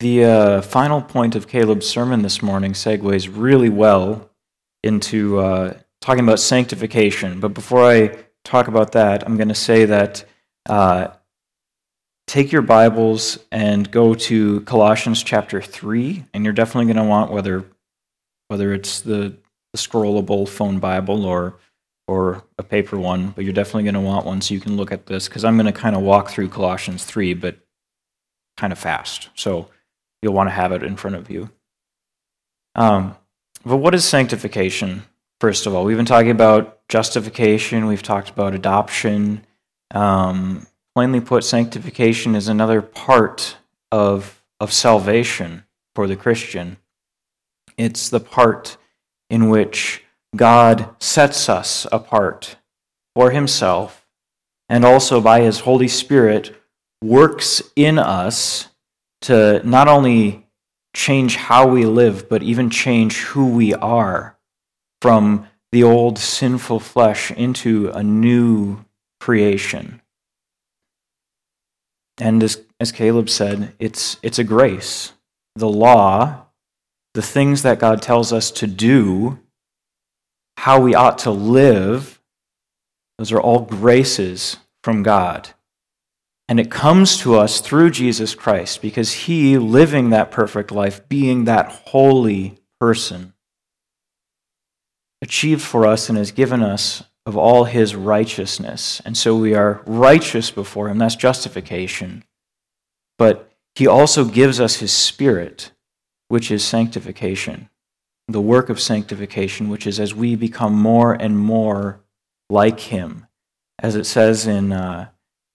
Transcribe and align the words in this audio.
the 0.00 0.24
uh, 0.24 0.62
final 0.62 1.02
point 1.02 1.36
of 1.36 1.46
Caleb's 1.46 1.86
sermon 1.86 2.22
this 2.22 2.42
morning 2.42 2.72
segues 2.72 3.30
really 3.32 3.68
well 3.68 4.30
into 4.82 5.38
uh, 5.38 5.74
talking 6.00 6.24
about 6.24 6.40
sanctification. 6.40 7.38
But 7.38 7.52
before 7.52 7.84
I 7.84 8.16
talk 8.42 8.66
about 8.66 8.92
that, 8.92 9.24
I'm 9.26 9.36
going 9.36 9.48
to 9.48 9.54
say 9.54 9.84
that 9.84 10.24
uh, 10.66 11.08
take 12.26 12.50
your 12.50 12.62
Bibles 12.62 13.38
and 13.52 13.90
go 13.90 14.14
to 14.14 14.62
Colossians 14.62 15.22
chapter 15.22 15.60
3, 15.60 16.24
and 16.32 16.44
you're 16.44 16.54
definitely 16.54 16.90
going 16.92 17.04
to 17.04 17.08
want 17.08 17.30
whether, 17.30 17.66
whether 18.48 18.72
it's 18.72 19.02
the, 19.02 19.36
the 19.74 19.78
scrollable 19.78 20.48
phone 20.48 20.78
Bible 20.78 21.26
or, 21.26 21.58
or 22.08 22.42
a 22.58 22.62
paper 22.62 22.98
one, 22.98 23.32
but 23.32 23.44
you're 23.44 23.52
definitely 23.52 23.82
going 23.82 23.94
to 23.94 24.00
want 24.00 24.24
one 24.24 24.40
so 24.40 24.54
you 24.54 24.60
can 24.60 24.78
look 24.78 24.92
at 24.92 25.04
this 25.06 25.28
because 25.28 25.44
I'm 25.44 25.56
going 25.56 25.66
to 25.66 25.78
kind 25.78 25.94
of 25.94 26.00
walk 26.00 26.30
through 26.30 26.48
Colossians 26.48 27.04
3, 27.04 27.34
but 27.34 27.58
kind 28.56 28.72
of 28.72 28.78
fast. 28.78 29.28
So 29.34 29.68
you'll 30.22 30.34
want 30.34 30.48
to 30.48 30.54
have 30.54 30.72
it 30.72 30.82
in 30.82 30.96
front 30.96 31.16
of 31.16 31.30
you. 31.30 31.50
Um, 32.74 33.16
but 33.64 33.76
what 33.78 33.94
is 33.94 34.04
sanctification? 34.04 35.02
First 35.40 35.66
of 35.66 35.74
all, 35.74 35.84
we've 35.84 35.96
been 35.96 36.06
talking 36.06 36.30
about 36.30 36.86
justification, 36.88 37.86
we've 37.86 38.02
talked 38.02 38.30
about 38.30 38.54
adoption. 38.54 39.46
Um, 39.92 40.66
plainly 40.94 41.20
put, 41.20 41.44
sanctification 41.44 42.34
is 42.34 42.48
another 42.48 42.82
part 42.82 43.56
of, 43.90 44.42
of 44.60 44.72
salvation 44.72 45.64
for 45.94 46.06
the 46.06 46.16
Christian. 46.16 46.76
It's 47.76 48.08
the 48.08 48.20
part 48.20 48.76
in 49.28 49.48
which 49.48 50.04
God 50.36 50.94
sets 51.00 51.48
us 51.48 51.86
apart 51.90 52.56
for 53.14 53.30
Himself 53.30 54.06
and 54.68 54.84
also 54.84 55.20
by 55.20 55.40
His 55.40 55.60
Holy 55.60 55.88
Spirit 55.88 56.54
works 57.02 57.62
in 57.74 57.98
us 57.98 58.68
to 59.22 59.60
not 59.66 59.88
only 59.88 60.46
change 60.94 61.36
how 61.36 61.66
we 61.66 61.84
live, 61.84 62.28
but 62.28 62.42
even 62.42 62.70
change 62.70 63.18
who 63.20 63.48
we 63.48 63.74
are 63.74 64.38
from 65.00 65.46
the 65.72 65.82
old 65.82 66.18
sinful 66.18 66.80
flesh 66.80 67.30
into 67.30 67.90
a 67.90 68.02
new 68.02 68.84
creation. 69.20 70.00
And 72.18 72.42
as, 72.42 72.62
as 72.78 72.92
Caleb 72.92 73.30
said, 73.30 73.74
it's, 73.78 74.18
it's 74.22 74.38
a 74.38 74.44
grace. 74.44 75.12
The 75.54 75.68
law, 75.68 76.46
the 77.14 77.22
things 77.22 77.62
that 77.62 77.78
God 77.78 78.02
tells 78.02 78.32
us 78.32 78.50
to 78.52 78.66
do, 78.66 79.38
how 80.58 80.80
we 80.80 80.94
ought 80.94 81.18
to 81.20 81.30
live, 81.30 82.20
those 83.18 83.32
are 83.32 83.40
all 83.40 83.60
graces 83.60 84.58
from 84.82 85.02
God. 85.02 85.50
And 86.50 86.58
it 86.58 86.68
comes 86.68 87.16
to 87.18 87.36
us 87.36 87.60
through 87.60 87.90
Jesus 87.92 88.34
Christ 88.34 88.82
because 88.82 89.12
he, 89.12 89.56
living 89.56 90.10
that 90.10 90.32
perfect 90.32 90.72
life, 90.72 91.08
being 91.08 91.44
that 91.44 91.70
holy 91.70 92.58
person, 92.80 93.34
achieved 95.22 95.62
for 95.62 95.86
us 95.86 96.08
and 96.08 96.18
has 96.18 96.32
given 96.32 96.60
us 96.60 97.04
of 97.24 97.36
all 97.36 97.64
his 97.64 97.94
righteousness. 97.94 99.00
And 99.04 99.16
so 99.16 99.36
we 99.36 99.54
are 99.54 99.80
righteous 99.86 100.50
before 100.50 100.88
him. 100.88 100.98
That's 100.98 101.14
justification. 101.14 102.24
But 103.16 103.52
he 103.76 103.86
also 103.86 104.24
gives 104.24 104.58
us 104.58 104.80
his 104.80 104.92
spirit, 104.92 105.70
which 106.26 106.50
is 106.50 106.64
sanctification. 106.64 107.68
The 108.26 108.40
work 108.40 108.70
of 108.70 108.80
sanctification, 108.80 109.68
which 109.68 109.86
is 109.86 110.00
as 110.00 110.16
we 110.16 110.34
become 110.34 110.74
more 110.74 111.12
and 111.12 111.38
more 111.38 112.00
like 112.48 112.80
him. 112.80 113.28
As 113.78 113.94
it 113.94 114.04
says 114.04 114.48
in 114.48 114.72
uh, 114.72 115.10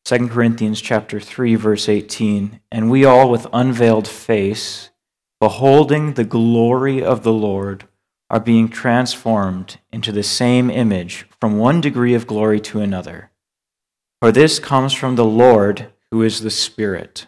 2 0.05 0.27
Corinthians 0.27 0.81
chapter 0.81 1.19
3 1.19 1.55
verse 1.55 1.89
18, 1.89 2.59
and 2.71 2.91
we 2.91 3.03
all 3.03 3.27
with 3.27 3.47
unveiled 3.51 4.07
face 4.07 4.91
beholding 5.39 6.13
the 6.13 6.23
glory 6.23 7.03
of 7.03 7.23
the 7.23 7.33
Lord 7.33 7.87
are 8.29 8.39
being 8.39 8.69
transformed 8.69 9.79
into 9.91 10.11
the 10.11 10.21
same 10.21 10.69
image 10.69 11.27
from 11.41 11.57
one 11.57 11.81
degree 11.81 12.13
of 12.13 12.27
glory 12.27 12.59
to 12.59 12.81
another. 12.81 13.31
For 14.21 14.31
this 14.31 14.59
comes 14.59 14.93
from 14.93 15.15
the 15.15 15.25
Lord 15.25 15.91
who 16.11 16.21
is 16.21 16.41
the 16.41 16.51
Spirit. 16.51 17.25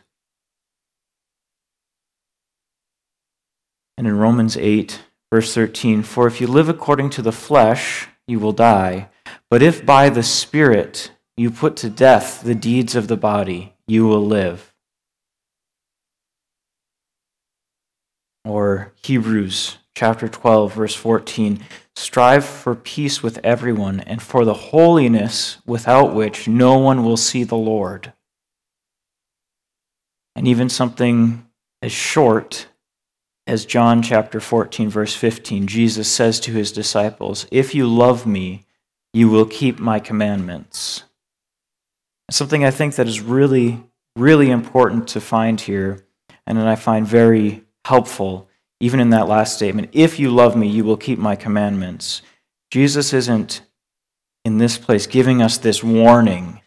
And 3.98 4.06
in 4.06 4.20
Romans 4.20 4.56
8 4.56 5.02
verse 5.34 5.52
13, 5.56 6.04
for 6.04 6.28
if 6.28 6.40
you 6.40 6.46
live 6.46 6.70
according 6.70 7.10
to 7.10 7.24
the 7.24 7.32
flesh, 7.32 8.08
you 8.28 8.40
will 8.40 8.54
die, 8.54 9.10
but 9.50 9.64
if 9.64 9.84
by 9.84 10.10
the 10.10 10.22
Spirit 10.22 11.10
you 11.38 11.52
put 11.52 11.78
to 11.78 11.90
death 11.90 12.42
the 12.42 12.56
deeds 12.56 12.96
of 12.96 13.08
the 13.08 13.16
body, 13.16 13.74
you 13.86 14.08
will 14.08 14.26
live. 14.26 14.74
Or 18.44 18.94
Hebrews 19.04 19.78
chapter 19.96 20.28
12, 20.28 20.74
verse 20.74 20.96
14 20.96 21.64
Strive 21.96 22.46
for 22.46 22.76
peace 22.76 23.24
with 23.24 23.40
everyone 23.44 24.02
and 24.02 24.22
for 24.22 24.46
the 24.46 24.54
holiness 24.54 25.58
without 25.66 26.14
which 26.14 26.48
no 26.48 26.78
one 26.78 27.04
will 27.04 27.18
see 27.18 27.44
the 27.44 27.56
Lord. 27.56 28.14
And 30.36 30.48
even 30.48 30.70
something 30.70 31.48
as 31.82 31.92
short 31.92 32.68
as 33.48 33.66
John 33.66 34.04
chapter 34.04 34.40
14, 34.40 34.90
verse 34.90 35.16
15, 35.16 35.66
Jesus 35.66 36.08
says 36.08 36.40
to 36.42 36.52
his 36.52 36.72
disciples, 36.72 37.48
If 37.50 37.74
you 37.74 37.88
love 37.88 38.28
me, 38.28 38.68
you 39.14 39.30
will 39.30 39.46
keep 39.46 39.80
my 39.80 40.00
commandments. 40.00 41.04
Something 42.30 42.66
I 42.66 42.72
think 42.72 42.96
that 42.96 43.08
is 43.08 43.22
really, 43.22 43.84
really 44.16 44.50
important 44.50 45.08
to 45.10 45.22
find 45.22 45.60
here, 45.60 46.06
and 46.46 46.58
that 46.58 46.68
I 46.68 46.76
find 46.76 47.08
very 47.08 47.64
helpful, 47.86 48.50
even 48.80 49.00
in 49.00 49.12
that 49.12 49.28
last 49.28 49.56
statement 49.56 49.90
if 49.94 50.20
you 50.20 50.30
love 50.30 50.56
me, 50.56 50.68
you 50.68 50.84
will 50.84 50.98
keep 50.98 51.20
my 51.20 51.36
commandments. 51.36 52.22
Jesus 52.70 53.14
isn't 53.14 53.62
in 54.44 54.58
this 54.58 54.78
place 54.78 55.08
giving 55.08 55.42
us 55.42 55.58
this 55.58 55.84
warning 55.84 56.62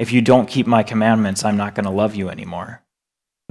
if 0.00 0.12
you 0.12 0.22
don't 0.22 0.48
keep 0.48 0.66
my 0.66 0.82
commandments, 0.82 1.44
I'm 1.44 1.58
not 1.58 1.74
going 1.74 1.84
to 1.84 1.90
love 1.90 2.14
you 2.14 2.30
anymore. 2.30 2.82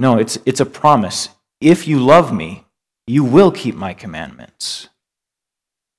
No, 0.00 0.18
it's, 0.18 0.36
it's 0.44 0.58
a 0.58 0.66
promise. 0.66 1.28
If 1.60 1.86
you 1.86 2.00
love 2.00 2.32
me, 2.32 2.66
you 3.06 3.22
will 3.22 3.52
keep 3.52 3.76
my 3.76 3.94
commandments. 3.94 4.88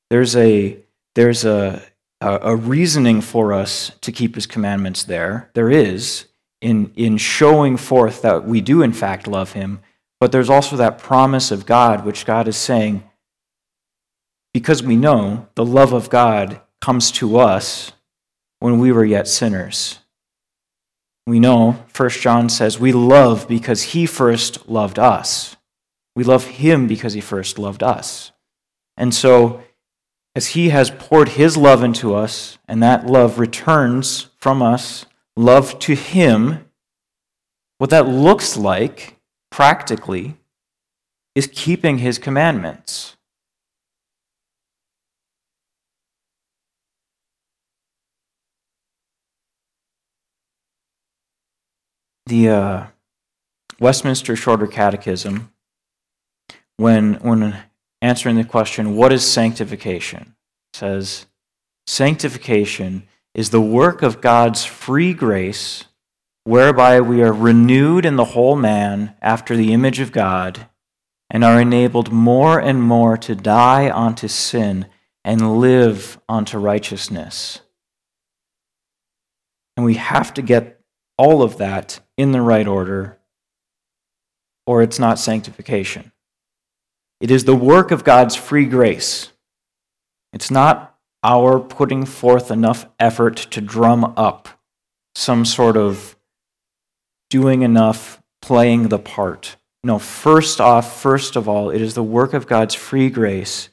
There's 0.10 0.36
a, 0.36 0.78
there's 1.16 1.46
a, 1.46 1.82
a 2.22 2.56
reasoning 2.56 3.20
for 3.20 3.52
us 3.52 3.92
to 4.02 4.12
keep 4.12 4.36
his 4.36 4.46
commandments 4.46 5.04
there. 5.04 5.50
There 5.54 5.72
is 5.72 6.28
in, 6.62 6.92
in 6.96 7.18
showing 7.18 7.78
forth 7.78 8.22
that 8.22 8.46
we 8.46 8.62
do, 8.62 8.84
in 8.84 8.94
fact, 8.94 9.28
love 9.28 9.54
him. 9.54 9.80
But 10.20 10.32
there's 10.32 10.50
also 10.50 10.76
that 10.78 11.00
promise 11.00 11.50
of 11.50 11.66
God, 11.66 12.06
which 12.06 12.26
God 12.26 12.48
is 12.48 12.56
saying, 12.56 13.04
because 14.54 14.84
we 14.84 14.96
know 14.96 15.48
the 15.56 15.66
love 15.66 15.94
of 15.94 16.10
God 16.10 16.62
comes 16.80 17.12
to 17.14 17.38
us 17.38 17.94
when 18.60 18.78
we 18.78 18.92
were 18.92 19.06
yet 19.06 19.28
sinners. 19.28 20.00
We 21.26 21.40
know, 21.40 21.84
1 21.96 22.10
John 22.10 22.50
says, 22.50 22.80
we 22.80 22.92
love 22.92 23.48
because 23.48 23.82
he 23.82 24.06
first 24.06 24.70
loved 24.70 25.00
us. 25.00 25.56
We 26.16 26.24
love 26.24 26.46
him 26.46 26.88
because 26.88 27.14
he 27.14 27.22
first 27.22 27.58
loved 27.58 27.82
us. 27.82 28.32
And 28.98 29.14
so 29.14 29.64
as 30.36 30.48
He 30.48 30.70
has 30.70 30.92
poured 30.92 31.30
His 31.30 31.58
love 31.58 31.84
into 31.84 32.16
us, 32.16 32.58
and 32.68 32.82
that 32.82 33.06
love 33.06 33.40
returns 33.40 34.28
from 34.38 34.62
us, 34.62 35.06
love 35.36 35.78
to 35.80 35.96
Him, 35.96 36.66
what 37.78 37.90
that 37.90 38.08
looks 38.08 38.58
like 38.58 39.18
practically 39.50 40.38
is 41.36 41.48
keeping 41.48 41.98
His 41.98 42.18
commandments. 42.18 43.18
The 52.28 52.50
uh, 52.50 52.86
Westminster 53.80 54.38
Shorter 54.38 54.68
Catechism, 54.68 55.52
when, 56.78 57.16
when 57.16 57.62
answering 58.02 58.36
the 58.36 58.44
question, 58.44 58.96
what 58.96 59.14
is 59.14 59.30
sanctification? 59.30 60.36
It 60.74 60.78
says, 60.78 61.28
sanctification 61.86 63.08
is 63.34 63.50
the 63.50 63.62
work 63.62 64.02
of 64.02 64.22
God's 64.22 64.66
free 64.66 65.14
grace 65.14 65.86
whereby 66.44 67.00
we 67.02 67.22
are 67.22 67.34
renewed 67.34 68.06
in 68.06 68.16
the 68.16 68.26
whole 68.26 68.56
man 68.56 69.16
after 69.22 69.56
the 69.56 69.74
image 69.74 70.00
of 70.00 70.12
God 70.12 70.68
and 71.30 71.44
are 71.44 71.62
enabled 71.62 72.12
more 72.12 72.60
and 72.60 72.82
more 72.82 73.16
to 73.18 73.36
die 73.36 73.90
unto 73.90 74.28
sin 74.28 74.88
and 75.24 75.60
live 75.60 76.20
unto 76.28 76.58
righteousness. 76.58 77.62
And 79.78 79.86
we 79.86 79.94
have 79.94 80.34
to 80.34 80.42
get 80.42 80.82
all 81.18 81.44
of 81.44 81.58
that 81.58 82.00
in 82.18 82.32
the 82.32 82.42
right 82.42 82.68
order, 82.68 83.20
or 84.66 84.82
it's 84.82 85.00
not 85.00 85.20
sanctification. 85.20 86.12
It 87.22 87.30
is 87.30 87.46
the 87.46 87.56
work 87.56 87.92
of 87.92 88.04
God's 88.04 88.36
free 88.36 88.66
grace. 88.66 89.32
It's 90.34 90.50
not 90.50 90.98
our 91.24 91.60
putting 91.60 92.04
forth 92.06 92.50
enough 92.50 92.88
effort 93.00 93.38
to 93.52 93.62
drum 93.62 94.16
up 94.18 94.50
some 95.14 95.46
sort 95.46 95.78
of 95.78 96.16
doing 97.30 97.62
enough, 97.62 98.20
playing 98.42 98.90
the 98.90 98.98
part. 98.98 99.58
No, 99.84 100.00
first 100.00 100.60
off, 100.60 101.00
first 101.00 101.36
of 101.36 101.48
all, 101.48 101.70
it 101.70 101.80
is 101.80 101.94
the 101.94 102.04
work 102.04 102.34
of 102.34 102.48
God's 102.48 102.74
free 102.74 103.12
grace 103.12 103.70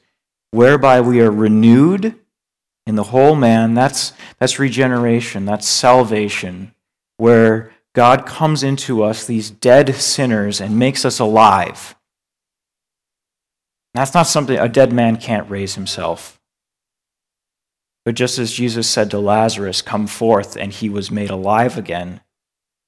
whereby 0.51 1.01
we 1.01 1.19
are 1.19 1.31
renewed 1.31 2.15
in 2.85 2.95
the 2.95 3.05
whole 3.05 3.35
man. 3.35 3.73
That's, 3.73 4.13
that's 4.37 4.59
regeneration, 4.59 5.45
that's 5.45 5.67
salvation, 5.67 6.75
where 7.17 7.71
God 7.95 8.27
comes 8.27 8.61
into 8.61 9.01
us, 9.03 9.25
these 9.25 9.49
dead 9.49 9.95
sinners, 9.95 10.61
and 10.61 10.77
makes 10.77 11.03
us 11.03 11.17
alive. 11.17 11.95
That's 13.93 14.13
not 14.13 14.27
something 14.27 14.57
a 14.57 14.69
dead 14.69 14.93
man 14.93 15.17
can't 15.17 15.49
raise 15.49 15.75
himself. 15.75 16.39
But 18.05 18.15
just 18.15 18.39
as 18.39 18.53
Jesus 18.53 18.89
said 18.89 19.11
to 19.11 19.19
Lazarus, 19.19 19.81
Come 19.81 20.07
forth, 20.07 20.55
and 20.55 20.71
he 20.71 20.89
was 20.89 21.11
made 21.11 21.29
alive 21.29 21.77
again, 21.77 22.21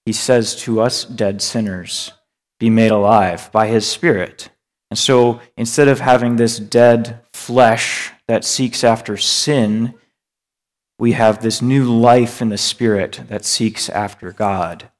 he 0.05 0.13
says 0.13 0.55
to 0.61 0.81
us, 0.81 1.05
dead 1.05 1.41
sinners, 1.41 2.11
Be 2.59 2.69
made 2.69 2.91
alive 2.91 3.51
by 3.51 3.67
his 3.67 3.87
Spirit. 3.87 4.49
And 4.89 4.97
so 4.97 5.39
instead 5.57 5.87
of 5.87 5.99
having 5.99 6.35
this 6.35 6.59
dead 6.59 7.21
flesh 7.33 8.11
that 8.27 8.43
seeks 8.43 8.83
after 8.83 9.17
sin, 9.17 9.93
we 10.99 11.13
have 11.13 11.41
this 11.41 11.61
new 11.61 11.85
life 11.85 12.41
in 12.41 12.49
the 12.49 12.57
Spirit 12.57 13.21
that 13.27 13.45
seeks 13.45 13.89
after 13.89 14.31
God. 14.31 14.90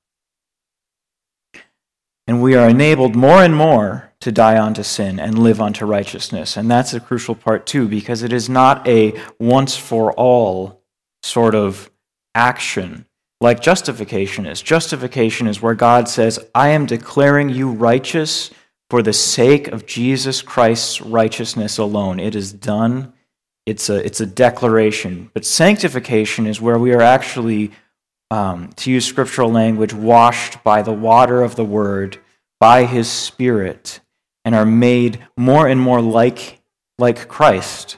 And 2.32 2.42
we 2.42 2.56
are 2.56 2.70
enabled 2.70 3.14
more 3.14 3.44
and 3.44 3.54
more 3.54 4.14
to 4.22 4.32
die 4.32 4.58
unto 4.58 4.84
sin 4.84 5.20
and 5.20 5.38
live 5.38 5.60
unto 5.60 5.86
righteousness. 5.86 6.56
And 6.56 6.72
that's 6.72 6.94
a 6.94 7.02
crucial 7.02 7.36
part, 7.36 7.66
too, 7.66 7.90
because 7.90 8.24
it 8.24 8.32
is 8.32 8.48
not 8.48 8.88
a 8.88 9.20
once 9.38 9.76
for 9.76 10.14
all 10.14 10.82
sort 11.24 11.56
of 11.56 11.92
action 12.34 13.06
like 13.42 13.60
justification 13.60 14.46
is. 14.46 14.62
Justification 14.62 15.46
is 15.46 15.62
where 15.62 15.76
God 15.76 16.08
says, 16.08 16.40
I 16.56 16.70
am 16.70 16.86
declaring 16.86 17.50
you 17.50 17.70
righteous 17.70 18.50
for 18.90 19.04
the 19.04 19.12
sake 19.12 19.68
of 19.68 19.86
Jesus 19.86 20.42
Christ's 20.42 21.02
righteousness 21.02 21.78
alone. 21.80 22.18
It 22.18 22.34
is 22.34 22.54
done. 22.54 23.12
It's 23.66 23.90
a, 23.90 23.96
it's 23.96 24.22
a 24.22 24.26
declaration. 24.26 25.30
But 25.34 25.44
sanctification 25.44 26.48
is 26.48 26.62
where 26.62 26.80
we 26.80 26.94
are 26.94 27.02
actually, 27.02 27.72
um, 28.32 28.70
to 28.78 28.90
use 28.90 29.06
scriptural 29.06 29.52
language, 29.52 29.94
washed 29.94 30.64
by 30.64 30.82
the 30.82 30.94
water 30.94 31.44
of 31.44 31.58
the 31.58 31.66
word, 31.66 32.18
by 32.62 32.86
his 32.86 33.10
spirit, 33.10 34.00
and 34.46 34.56
are 34.56 34.66
made 34.66 35.20
more 35.36 35.68
and 35.68 35.80
more 35.80 36.02
like, 36.02 36.62
like 36.98 37.28
Christ. 37.28 37.98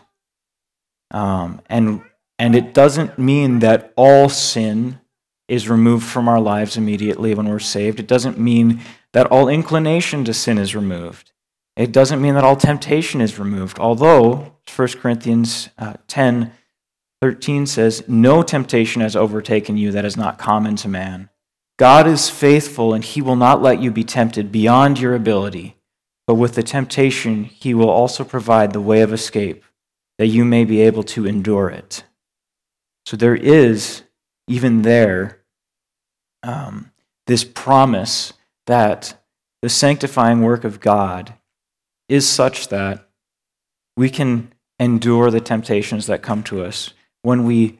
Um, 1.12 1.62
and, 1.70 2.02
and 2.40 2.56
it 2.56 2.74
doesn't 2.74 3.20
mean 3.20 3.60
that 3.60 3.94
all 3.96 4.28
sin 4.28 5.00
is 5.48 5.70
removed 5.70 6.06
from 6.06 6.28
our 6.28 6.42
lives 6.42 6.78
immediately 6.78 7.36
when 7.36 7.48
we're 7.48 7.60
saved. 7.60 8.00
It 8.00 8.08
doesn't 8.08 8.40
mean 8.40 8.82
that 9.12 9.28
all 9.28 9.48
inclination 9.48 10.26
to 10.26 10.34
sin 10.34 10.58
is 10.58 10.76
removed. 10.76 11.32
It 11.76 11.92
doesn't 11.92 12.22
mean 12.22 12.34
that 12.34 12.44
all 12.44 12.56
temptation 12.56 13.22
is 13.22 13.38
removed, 13.38 13.78
although 13.78 14.56
1 14.76 14.88
Corinthians 15.00 15.70
uh, 15.78 15.94
10 16.08 16.52
13 17.24 17.66
says, 17.66 18.04
No 18.06 18.44
temptation 18.44 19.02
has 19.02 19.16
overtaken 19.16 19.78
you 19.78 19.94
that 19.94 20.04
is 20.04 20.18
not 20.18 20.38
common 20.38 20.76
to 20.76 20.90
man. 20.90 21.30
God 21.80 22.06
is 22.06 22.30
faithful, 22.30 22.94
and 22.94 23.02
he 23.02 23.22
will 23.22 23.38
not 23.38 23.62
let 23.62 23.82
you 23.82 23.92
be 23.92 24.04
tempted 24.04 24.52
beyond 24.52 25.00
your 25.00 25.16
ability. 25.16 25.78
But 26.28 26.36
with 26.36 26.56
the 26.56 26.64
temptation, 26.64 27.46
he 27.46 27.74
will 27.74 27.90
also 27.90 28.26
provide 28.26 28.74
the 28.74 28.82
way 28.82 29.00
of 29.00 29.14
escape, 29.14 29.64
that 30.18 30.28
you 30.28 30.44
may 30.44 30.66
be 30.66 30.82
able 30.82 31.04
to 31.04 31.26
endure 31.26 31.70
it. 31.70 32.04
So 33.06 33.16
there 33.16 33.38
is, 33.38 34.04
even 34.50 34.82
there, 34.82 35.40
um, 36.46 36.92
this 37.28 37.46
promise 37.46 38.34
that 38.68 39.18
the 39.62 39.70
sanctifying 39.70 40.42
work 40.42 40.66
of 40.66 40.82
God 40.82 41.36
is 42.10 42.28
such 42.28 42.68
that 42.68 43.08
we 43.96 44.10
can 44.10 44.54
endure 44.78 45.32
the 45.32 45.40
temptations 45.40 46.08
that 46.08 46.22
come 46.22 46.44
to 46.44 46.66
us 46.66 46.94
when 47.24 47.46
we, 47.46 47.80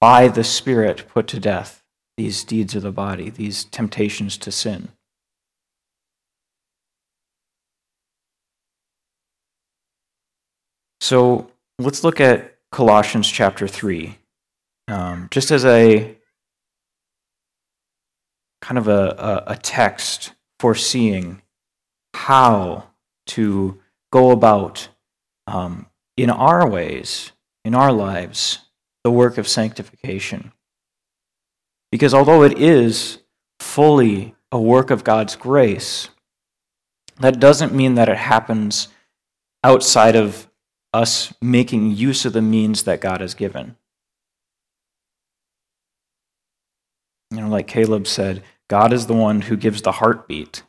by 0.00 0.28
the 0.28 0.44
Spirit, 0.44 1.06
put 1.08 1.26
to 1.28 1.38
death 1.38 1.84
these 2.16 2.44
deeds 2.44 2.74
of 2.74 2.82
the 2.82 2.92
body, 2.92 3.30
these 3.30 3.64
temptations 3.64 4.36
to 4.38 4.50
sin. 4.50 4.88
So 11.00 11.50
let's 11.78 12.04
look 12.04 12.20
at 12.20 12.58
Colossians 12.70 13.28
chapter 13.28 13.66
3. 13.66 14.16
Um, 14.88 15.28
just 15.30 15.50
as 15.50 15.64
a 15.64 16.16
kind 18.60 18.78
of 18.78 18.88
a, 18.88 19.44
a, 19.46 19.52
a 19.52 19.56
text 19.56 20.34
foreseeing 20.58 21.42
how 22.14 22.90
to 23.26 23.80
go 24.12 24.30
about 24.30 24.88
um, 25.46 25.86
in 26.16 26.28
our 26.28 26.68
ways, 26.68 27.32
in 27.64 27.74
our 27.74 27.92
lives, 27.92 28.69
the 29.04 29.10
work 29.10 29.38
of 29.38 29.48
sanctification. 29.48 30.52
Because 31.90 32.14
although 32.14 32.42
it 32.42 32.58
is 32.58 33.18
fully 33.58 34.34
a 34.52 34.60
work 34.60 34.90
of 34.90 35.04
God's 35.04 35.36
grace, 35.36 36.08
that 37.18 37.40
doesn't 37.40 37.74
mean 37.74 37.94
that 37.94 38.08
it 38.08 38.16
happens 38.16 38.88
outside 39.62 40.16
of 40.16 40.48
us 40.92 41.32
making 41.40 41.94
use 41.94 42.24
of 42.24 42.32
the 42.32 42.42
means 42.42 42.84
that 42.84 43.00
God 43.00 43.20
has 43.20 43.34
given. 43.34 43.76
You 47.30 47.42
know, 47.42 47.48
like 47.48 47.68
Caleb 47.68 48.06
said, 48.06 48.42
God 48.68 48.92
is 48.92 49.06
the 49.06 49.14
one 49.14 49.42
who 49.42 49.56
gives 49.56 49.82
the 49.82 49.92
heartbeat. 49.92 50.62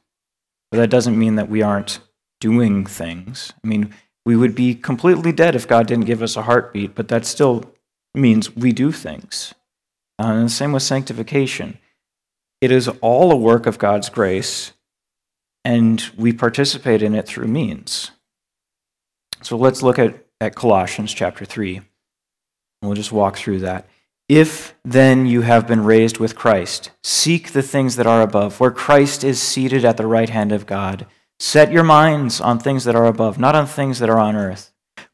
But 0.70 0.78
that 0.78 0.90
doesn't 0.90 1.18
mean 1.18 1.36
that 1.36 1.50
we 1.50 1.62
aren't 1.62 2.00
doing 2.40 2.86
things. 2.86 3.54
I 3.64 3.68
mean, 3.68 3.94
we 4.26 4.36
would 4.36 4.56
be 4.56 4.76
completely 4.76 5.32
dead 5.32 5.56
if 5.56 5.68
God 5.68 5.88
didn't 5.88 6.06
give 6.06 6.22
us 6.22 6.36
a 6.36 6.44
heartbeat, 6.44 6.94
but 6.94 7.08
that 7.08 7.26
still 7.26 7.71
means 8.14 8.56
we 8.56 8.72
do 8.72 8.92
things. 8.92 9.54
And 10.20 10.46
the 10.46 10.50
same 10.50 10.72
with 10.72 10.84
sanctification. 10.84 11.78
It 12.60 12.72
is 12.72 12.88
all 13.02 13.32
a 13.32 13.36
work 13.36 13.66
of 13.66 13.80
God's 13.80 14.10
grace, 14.10 14.74
and 15.66 16.04
we 16.16 16.32
participate 16.32 17.02
in 17.02 17.16
it 17.16 17.28
through 17.28 17.48
means. 17.48 18.12
So 19.42 19.58
let's 19.58 19.82
look 19.82 19.98
at, 19.98 20.26
at 20.40 20.56
Colossians 20.56 21.14
chapter 21.14 21.46
3. 21.46 21.78
And 21.78 21.86
we'll 22.84 22.94
just 22.94 23.12
walk 23.12 23.38
through 23.38 23.60
that. 23.60 23.88
If 24.30 24.76
then 24.86 25.26
you 25.26 25.42
have 25.42 25.68
been 25.68 25.84
raised 25.84 26.18
with 26.18 26.36
Christ, 26.36 26.92
seek 27.04 27.52
the 27.52 27.62
things 27.62 27.96
that 27.96 28.08
are 28.08 28.22
above, 28.22 28.60
where 28.60 28.72
Christ 28.72 29.24
is 29.24 29.42
seated 29.42 29.84
at 29.84 29.98
the 29.98 30.08
right 30.08 30.30
hand 30.30 30.52
of 30.52 30.66
God. 30.66 31.06
Set 31.40 31.72
your 31.72 31.84
minds 31.84 32.40
on 32.40 32.60
things 32.60 32.84
that 32.84 32.96
are 32.96 33.08
above, 33.08 33.40
not 33.40 33.56
on 33.56 33.66
things 33.66 34.00
that 34.00 34.10
are 34.10 34.20
on 34.20 34.36
earth. 34.36 34.72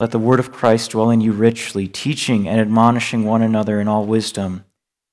Let 0.00 0.12
the 0.12 0.18
word 0.18 0.40
of 0.40 0.50
Christ 0.50 0.92
dwell 0.92 1.10
in 1.10 1.20
you 1.20 1.30
richly, 1.30 1.86
teaching 1.86 2.48
and 2.48 2.58
admonishing 2.58 3.24
one 3.24 3.42
another 3.42 3.78
in 3.78 3.86
all 3.86 4.06
wisdom, 4.06 4.64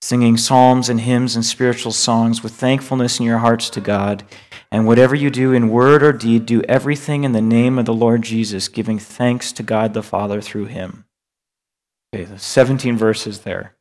singing 0.02 0.38
psalms 0.38 0.88
and 0.88 1.02
hymns 1.02 1.36
and 1.36 1.44
spiritual 1.46 1.92
songs 1.92 2.42
with 2.42 2.54
thankfulness 2.54 3.20
in 3.20 3.26
your 3.26 3.40
hearts 3.40 3.70
to 3.72 3.82
God. 3.82 4.24
And 4.72 4.88
whatever 4.88 5.14
you 5.14 5.30
do 5.30 5.52
in 5.52 5.70
word 5.70 6.02
or 6.02 6.14
deed, 6.14 6.46
do 6.46 6.62
everything 6.64 7.26
in 7.26 7.34
the 7.34 7.42
name 7.42 7.78
of 7.78 7.86
the 7.86 7.94
Lord 7.94 8.22
Jesus, 8.22 8.70
giving 8.70 8.98
thanks 8.98 9.52
to 9.54 9.64
God 9.64 9.94
the 9.94 10.02
Father 10.02 10.40
through 10.40 10.66
him. 10.66 11.04
Okay, 12.16 12.24
the 12.24 12.40
17 12.40 12.96
verses 12.96 13.40
there. 13.40 13.76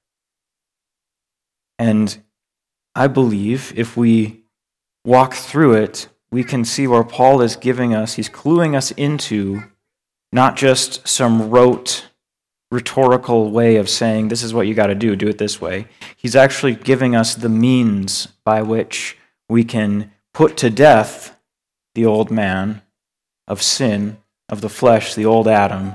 And 1.78 2.20
I 2.96 3.06
believe 3.06 3.72
if 3.76 3.96
we 3.96 4.42
walk 5.04 5.34
through 5.34 5.74
it, 5.74 6.08
we 6.32 6.42
can 6.42 6.64
see 6.64 6.88
where 6.88 7.04
Paul 7.04 7.40
is 7.42 7.54
giving 7.54 7.94
us, 7.94 8.14
he's 8.14 8.28
cluing 8.28 8.74
us 8.74 8.90
into 8.92 9.62
not 10.36 10.54
just 10.54 11.08
some 11.08 11.48
rote 11.48 12.06
rhetorical 12.70 13.50
way 13.50 13.76
of 13.76 13.88
saying, 13.88 14.28
this 14.28 14.42
is 14.42 14.52
what 14.52 14.66
you 14.66 14.74
got 14.74 14.88
to 14.88 14.94
do, 14.94 15.16
do 15.16 15.28
it 15.28 15.38
this 15.38 15.62
way. 15.62 15.86
He's 16.14 16.36
actually 16.36 16.74
giving 16.74 17.16
us 17.16 17.34
the 17.34 17.48
means 17.48 18.26
by 18.44 18.60
which 18.60 19.16
we 19.48 19.64
can 19.64 20.12
put 20.34 20.58
to 20.58 20.68
death 20.68 21.40
the 21.94 22.04
old 22.04 22.30
man 22.30 22.82
of 23.48 23.62
sin, 23.62 24.18
of 24.50 24.60
the 24.60 24.68
flesh, 24.68 25.14
the 25.14 25.24
old 25.24 25.48
Adam, 25.48 25.94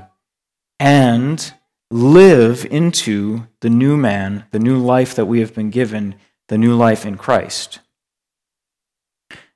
and 0.80 1.54
live 1.92 2.66
into 2.68 3.46
the 3.60 3.70
new 3.70 3.96
man, 3.96 4.46
the 4.50 4.58
new 4.58 4.76
life 4.76 5.14
that 5.14 5.26
we 5.26 5.38
have 5.38 5.54
been 5.54 5.70
given, 5.70 6.16
the 6.48 6.58
new 6.58 6.74
life 6.74 7.06
in 7.06 7.16
Christ. 7.16 7.78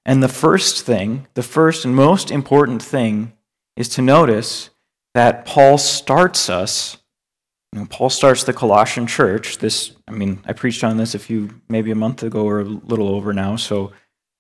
And 0.05 0.23
the 0.23 0.29
first 0.29 0.87
thing, 0.87 1.27
the 1.35 1.43
first 1.43 1.85
and 1.85 1.97
most 1.97 2.31
important 2.31 2.81
thing, 2.81 3.33
is 3.75 3.89
to 3.89 4.01
notice 4.03 4.71
that 5.17 5.47
Paul 5.47 5.79
starts 5.79 6.51
us. 6.51 6.99
You 7.73 7.81
know, 7.81 7.87
Paul 7.87 8.11
starts 8.11 8.45
the 8.45 8.53
Colossian 8.53 9.07
church. 9.07 9.57
This, 9.57 9.93
I 10.07 10.13
mean, 10.13 10.41
I 10.45 10.53
preached 10.53 10.85
on 10.85 10.99
this 10.99 11.15
a 11.15 11.19
few, 11.19 11.63
maybe 11.71 11.91
a 11.91 11.95
month 11.95 12.23
ago 12.23 12.45
or 12.45 12.61
a 12.61 12.65
little 12.65 13.09
over 13.09 13.33
now. 13.33 13.57
So 13.57 13.93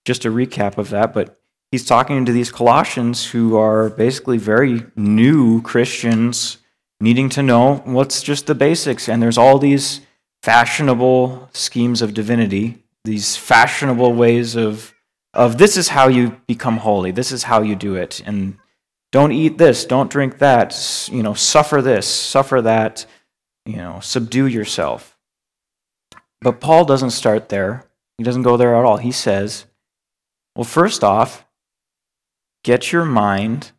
just 0.04 0.26
a 0.26 0.30
recap 0.30 0.76
of 0.76 0.90
that. 0.90 1.14
But 1.14 1.38
he's 1.70 1.86
talking 1.86 2.26
to 2.26 2.32
these 2.32 2.52
Colossians 2.52 3.24
who 3.24 3.56
are 3.56 3.88
basically 3.88 4.36
very 4.36 4.84
new 4.96 5.62
Christians, 5.62 6.58
needing 7.00 7.30
to 7.30 7.42
know 7.42 7.76
what's 7.86 8.22
just 8.22 8.46
the 8.46 8.54
basics. 8.54 9.08
And 9.08 9.22
there's 9.22 9.38
all 9.38 9.58
these 9.58 10.02
fashionable 10.42 11.48
schemes 11.54 12.02
of 12.02 12.12
divinity, 12.12 12.84
these 13.06 13.34
fashionable 13.34 14.12
ways 14.12 14.54
of 14.54 14.92
of 15.32 15.56
this 15.56 15.78
is 15.78 15.88
how 15.88 16.08
you 16.08 16.36
become 16.46 16.78
holy. 16.78 17.12
This 17.12 17.32
is 17.32 17.44
how 17.44 17.62
you 17.62 17.76
do 17.76 17.94
it. 17.94 18.22
And 18.26 18.58
don't 19.12 19.32
eat 19.32 19.58
this, 19.58 19.84
don't 19.84 20.10
drink 20.10 20.38
that, 20.38 21.08
you 21.12 21.22
know, 21.22 21.34
suffer 21.34 21.80
this, 21.80 22.06
suffer 22.06 22.60
that, 22.62 23.06
you 23.64 23.76
know, 23.76 24.00
subdue 24.00 24.46
yourself. 24.46 25.16
But 26.40 26.60
Paul 26.60 26.84
doesn't 26.84 27.10
start 27.10 27.48
there. 27.48 27.84
He 28.18 28.24
doesn't 28.24 28.42
go 28.42 28.56
there 28.56 28.74
at 28.74 28.84
all. 28.84 28.96
He 28.98 29.12
says, 29.12 29.66
well, 30.54 30.64
first 30.64 31.04
off, 31.04 31.44
get 32.64 32.92
your 32.92 33.04
mind 33.04 33.72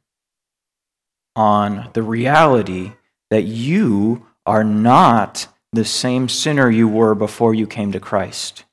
on 1.35 1.89
the 1.93 2.03
reality 2.03 2.93
that 3.29 3.43
you 3.43 4.25
are 4.45 4.63
not 4.63 5.47
the 5.73 5.85
same 5.85 6.29
sinner 6.29 6.69
you 6.69 6.87
were 6.87 7.13
before 7.13 7.53
you 7.53 7.67
came 7.67 7.91
to 7.91 7.99
Christ. 7.99 8.63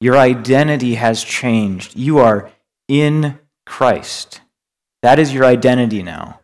Your 0.00 0.16
identity 0.16 0.96
has 0.96 1.22
changed. 1.22 1.96
You 1.96 2.18
are 2.18 2.50
in 2.88 3.38
Christ. 3.64 4.40
That 5.02 5.18
is 5.18 5.34
your 5.34 5.44
identity 5.44 6.02
now. 6.02 6.40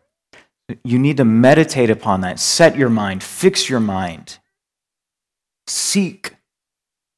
You 0.83 0.99
need 0.99 1.17
to 1.17 1.25
meditate 1.25 1.89
upon 1.89 2.21
that. 2.21 2.39
Set 2.39 2.75
your 2.75 2.89
mind, 2.89 3.23
fix 3.23 3.69
your 3.69 3.79
mind. 3.79 4.37
Seek 5.65 6.35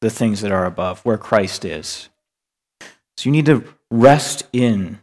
the 0.01 0.09
things 0.09 0.41
that 0.41 0.51
are 0.51 0.65
above, 0.65 1.03
where 1.05 1.17
Christ 1.17 1.65
is. 1.65 2.09
So 3.17 3.29
you 3.29 3.31
need 3.31 3.45
to 3.47 3.65
rest 3.89 4.43
in 4.53 4.99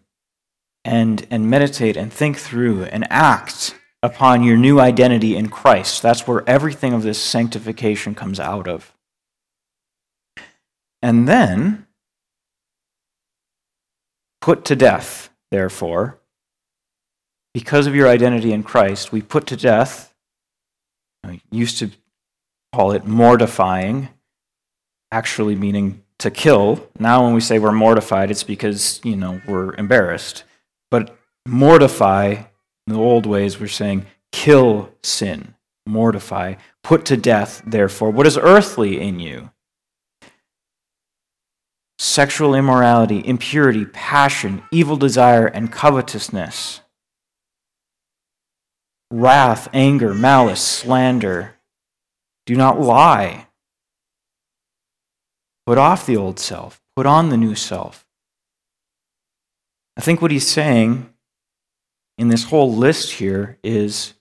and, 0.84 1.26
and 1.30 1.50
meditate 1.50 1.96
and 1.96 2.12
think 2.12 2.38
through 2.38 2.84
and 2.84 3.06
act 3.10 3.74
upon 4.02 4.42
your 4.42 4.56
new 4.56 4.80
identity 4.80 5.36
in 5.36 5.48
Christ. 5.48 6.02
That's 6.02 6.26
where 6.26 6.48
everything 6.48 6.92
of 6.92 7.02
this 7.02 7.22
sanctification 7.22 8.14
comes 8.14 8.40
out 8.40 8.66
of. 8.66 8.94
And 11.02 11.28
then, 11.28 11.86
put 14.40 14.64
to 14.66 14.76
death, 14.76 15.30
therefore, 15.50 16.18
because 17.54 17.86
of 17.86 17.94
your 17.94 18.08
identity 18.08 18.52
in 18.52 18.62
Christ, 18.62 19.12
we 19.12 19.22
put 19.22 19.46
to 19.48 19.56
death, 19.56 20.14
used 21.50 21.78
to 21.78 21.90
call 22.74 22.92
it 22.92 23.04
mortifying, 23.04 24.08
actually 25.10 25.56
meaning 25.56 26.02
to 26.18 26.30
kill. 26.30 26.88
Now, 26.98 27.24
when 27.24 27.34
we 27.34 27.40
say 27.40 27.58
we're 27.58 27.72
mortified, 27.72 28.30
it's 28.30 28.44
because, 28.44 29.00
you 29.04 29.16
know, 29.16 29.40
we're 29.46 29.74
embarrassed. 29.74 30.44
But 30.90 31.16
mortify, 31.46 32.30
in 32.86 32.94
the 32.94 32.98
old 32.98 33.26
ways, 33.26 33.58
we're 33.58 33.68
saying 33.68 34.06
kill 34.32 34.92
sin, 35.02 35.54
mortify, 35.86 36.54
put 36.82 37.04
to 37.06 37.16
death, 37.16 37.62
therefore, 37.66 38.10
what 38.10 38.26
is 38.26 38.36
earthly 38.36 39.00
in 39.00 39.20
you 39.20 39.50
sexual 42.00 42.54
immorality, 42.54 43.26
impurity, 43.26 43.84
passion, 43.84 44.62
evil 44.70 44.96
desire, 44.96 45.46
and 45.46 45.72
covetousness, 45.72 46.80
wrath, 49.10 49.68
anger, 49.72 50.14
malice, 50.14 50.62
slander. 50.62 51.54
Do 52.46 52.54
not 52.54 52.80
lie. 52.80 53.46
Put 55.66 55.78
off 55.78 56.06
the 56.06 56.16
old 56.16 56.38
self, 56.38 56.80
put 56.96 57.06
on 57.06 57.28
the 57.28 57.36
new 57.36 57.54
self. 57.54 58.06
I 59.96 60.00
think 60.00 60.22
what 60.22 60.30
he's 60.30 60.46
saying 60.46 61.12
in 62.16 62.28
this 62.28 62.44
whole 62.44 62.72
list 62.74 63.12
here 63.12 63.58
is 63.62 64.14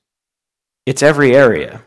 it's 0.86 1.04
every 1.04 1.36
area. 1.36 1.84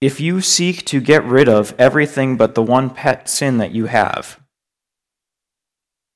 If 0.00 0.20
you 0.20 0.40
seek 0.40 0.84
to 0.86 1.00
get 1.00 1.24
rid 1.24 1.48
of 1.48 1.74
everything 1.78 2.36
but 2.36 2.54
the 2.54 2.62
one 2.62 2.90
pet 2.90 3.28
sin 3.28 3.58
that 3.58 3.72
you 3.72 3.86
have, 3.86 4.40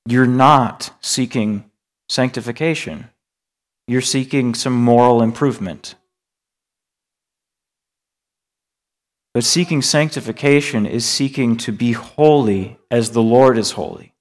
you're 0.06 0.26
not 0.26 0.90
seeking 1.00 1.70
sanctification. 2.08 3.10
You're 3.88 4.02
seeking 4.02 4.54
some 4.54 4.75
moral 4.75 5.23
improvement. 5.23 5.95
But 9.33 9.45
seeking 9.45 9.80
sanctification 9.80 10.85
is 10.85 11.07
seeking 11.07 11.57
to 11.59 11.73
be 11.73 11.92
holy 11.92 12.76
as 12.90 13.12
the 13.12 13.23
Lord 13.23 13.57
is 13.57 13.73
holy. 13.73 14.12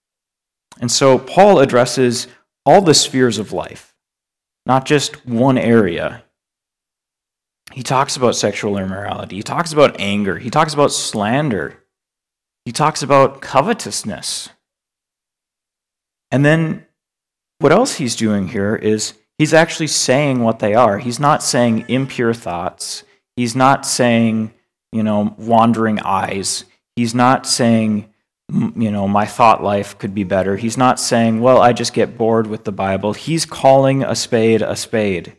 And 0.80 0.90
so 0.90 1.20
Paul 1.20 1.60
addresses 1.60 2.28
all 2.66 2.82
the 2.82 2.94
spheres 2.94 3.40
of 3.40 3.52
life, 3.52 3.94
not 4.66 4.86
just 4.86 5.26
one 5.26 5.58
area. 5.58 6.24
He 7.74 7.84
talks 7.84 8.16
about 8.16 8.38
sexual 8.38 8.78
immorality. 8.78 9.36
He 9.36 9.44
talks 9.44 9.74
about 9.74 10.00
anger. 10.00 10.38
He 10.38 10.50
talks 10.50 10.74
about 10.74 10.94
slander. 10.94 11.84
He 12.64 12.72
talks 12.72 13.04
about 13.04 13.42
covetousness. 13.42 14.50
And 16.32 16.46
then 16.46 16.86
what 17.60 17.74
else 17.74 17.96
he's 17.96 18.16
doing 18.16 18.48
here 18.48 18.76
is 18.76 19.14
he's 19.38 19.54
actually 19.54 19.88
saying 19.88 20.42
what 20.42 20.60
they 20.60 20.74
are. 20.74 21.00
He's 21.00 21.20
not 21.20 21.44
saying 21.44 21.86
impure 21.88 22.34
thoughts. 22.34 23.04
He's 23.36 23.56
not 23.56 23.86
saying, 23.86 24.54
you 24.92 25.04
know, 25.04 25.36
wandering 25.38 26.00
eyes. 26.00 26.66
He's 26.96 27.14
not 27.14 27.46
saying, 27.46 28.10
you 28.50 28.92
know, 28.92 29.08
my 29.08 29.26
thought 29.26 29.64
life 29.64 29.98
could 29.98 30.16
be 30.16 30.24
better. 30.24 30.58
He's 30.58 30.78
not 30.78 31.00
saying, 31.00 31.42
well, 31.42 31.62
I 31.62 31.74
just 31.74 31.94
get 31.94 32.18
bored 32.18 32.48
with 32.48 32.64
the 32.64 32.72
Bible. 32.72 33.14
He's 33.14 33.46
calling 33.46 34.04
a 34.04 34.16
spade 34.16 34.62
a 34.62 34.76
spade 34.76 35.38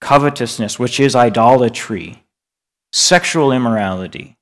covetousness, 0.00 0.78
which 0.78 1.00
is 1.00 1.14
idolatry, 1.14 2.24
sexual 2.92 3.52
immorality. 3.52 4.36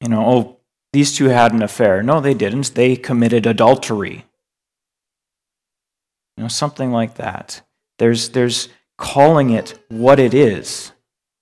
You 0.00 0.08
know, 0.08 0.24
oh, 0.26 0.56
these 0.92 1.14
two 1.16 1.26
had 1.26 1.52
an 1.52 1.62
affair. 1.62 2.02
No, 2.02 2.20
they 2.20 2.34
didn't. 2.34 2.74
They 2.74 2.96
committed 2.96 3.46
adultery. 3.46 4.24
Know, 6.40 6.48
something 6.48 6.90
like 6.90 7.16
that. 7.16 7.60
There's, 7.98 8.30
there's 8.30 8.70
calling 8.96 9.50
it 9.50 9.78
what 9.88 10.18
it 10.18 10.32
is. 10.32 10.92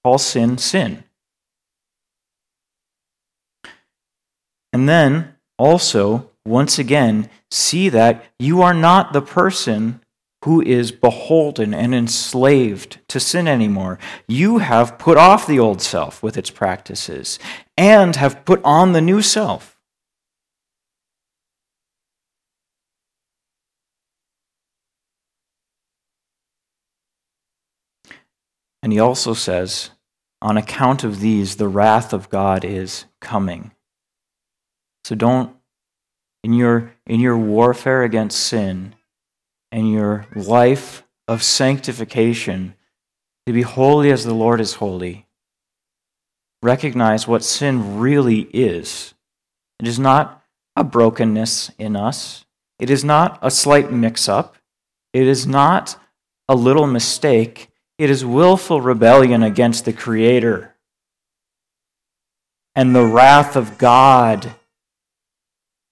Call 0.02 0.18
sin 0.18 0.58
sin. 0.58 1.04
And 4.72 4.88
then 4.88 5.36
also, 5.56 6.30
once 6.44 6.78
again, 6.78 7.30
see 7.50 7.88
that 7.88 8.24
you 8.38 8.60
are 8.60 8.74
not 8.74 9.12
the 9.12 9.22
person 9.22 10.00
who 10.44 10.60
is 10.62 10.92
beholden 10.92 11.74
and 11.74 11.94
enslaved 11.94 12.98
to 13.08 13.20
sin 13.20 13.48
anymore. 13.48 13.98
You 14.26 14.58
have 14.58 14.98
put 14.98 15.16
off 15.16 15.46
the 15.46 15.58
old 15.58 15.80
self 15.80 16.22
with 16.22 16.36
its 16.36 16.50
practices 16.50 17.38
and 17.76 18.16
have 18.16 18.44
put 18.44 18.60
on 18.64 18.92
the 18.92 19.00
new 19.00 19.22
self. 19.22 19.77
And 28.82 28.92
he 28.92 28.98
also 28.98 29.34
says, 29.34 29.90
on 30.40 30.56
account 30.56 31.02
of 31.02 31.20
these, 31.20 31.56
the 31.56 31.68
wrath 31.68 32.12
of 32.12 32.30
God 32.30 32.64
is 32.64 33.06
coming. 33.20 33.72
So 35.04 35.14
don't, 35.14 35.56
in 36.44 36.52
your, 36.52 36.92
in 37.06 37.20
your 37.20 37.36
warfare 37.36 38.04
against 38.04 38.38
sin 38.38 38.94
and 39.72 39.90
your 39.90 40.26
life 40.34 41.02
of 41.26 41.42
sanctification, 41.42 42.74
to 43.46 43.52
be 43.52 43.62
holy 43.62 44.12
as 44.12 44.24
the 44.24 44.34
Lord 44.34 44.60
is 44.60 44.74
holy, 44.74 45.26
recognize 46.62 47.26
what 47.26 47.42
sin 47.42 47.98
really 47.98 48.42
is. 48.52 49.14
It 49.80 49.88
is 49.88 49.98
not 49.98 50.44
a 50.76 50.84
brokenness 50.84 51.70
in 51.78 51.96
us, 51.96 52.44
it 52.78 52.90
is 52.90 53.02
not 53.02 53.38
a 53.42 53.50
slight 53.50 53.90
mix 53.90 54.28
up, 54.28 54.56
it 55.12 55.26
is 55.26 55.46
not 55.46 55.98
a 56.48 56.54
little 56.54 56.86
mistake. 56.86 57.70
It 57.98 58.10
is 58.10 58.24
willful 58.24 58.80
rebellion 58.80 59.42
against 59.42 59.84
the 59.84 59.92
Creator. 59.92 60.74
And 62.76 62.94
the 62.94 63.04
wrath 63.04 63.56
of 63.56 63.76
God 63.76 64.54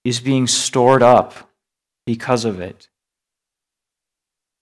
is 0.04 0.20
being 0.20 0.46
stored 0.46 1.02
up 1.02 1.50
because 2.06 2.44
of 2.44 2.60
it. 2.60 2.88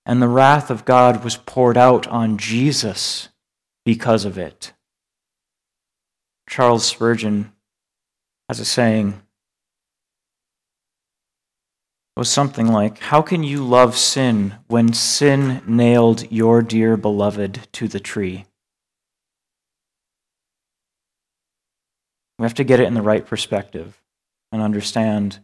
And 0.06 0.22
the 0.22 0.28
wrath 0.28 0.70
of 0.70 0.86
God 0.86 1.22
was 1.22 1.36
poured 1.36 1.76
out 1.76 2.06
on 2.06 2.38
Jesus 2.38 3.28
because 3.84 4.24
of 4.24 4.38
it. 4.38 4.72
Charles 6.48 6.86
Spurgeon 6.86 7.52
has 8.48 8.60
a 8.60 8.64
saying 8.64 9.20
was 12.16 12.28
something 12.28 12.68
like 12.68 12.98
How 12.98 13.22
can 13.22 13.42
you 13.42 13.64
love 13.64 13.96
sin 13.96 14.54
when 14.68 14.92
sin 14.92 15.62
nailed 15.66 16.30
your 16.30 16.62
dear 16.62 16.96
beloved 16.96 17.68
to 17.72 17.88
the 17.88 18.00
tree? 18.00 18.46
We 22.38 22.44
have 22.44 22.54
to 22.54 22.64
get 22.64 22.80
it 22.80 22.86
in 22.86 22.94
the 22.94 23.02
right 23.02 23.24
perspective 23.24 24.00
and 24.50 24.60
understand 24.60 25.40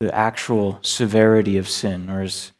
the 0.00 0.14
actual 0.14 0.78
severity 0.82 1.56
of 1.56 1.68
sin, 1.68 2.10
or 2.10 2.22
as 2.22 2.52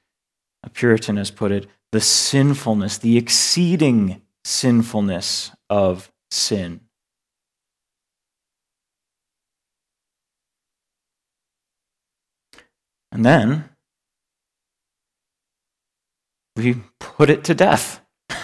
a 0.62 0.71
Puritan 0.71 1.17
has 1.17 1.31
put 1.31 1.51
it, 1.51 1.67
the 1.91 2.01
sinfulness, 2.01 2.99
the 2.99 3.19
exceeding 3.19 4.23
sinfulness 4.45 5.51
of 5.69 6.11
sin. 6.31 6.81
And 13.12 13.26
then 13.26 13.69
we 16.57 16.76
put 16.99 17.28
it 17.28 17.45
to 17.45 17.54
death. 17.54 18.00